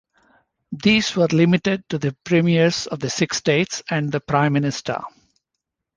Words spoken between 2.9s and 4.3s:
the six states and the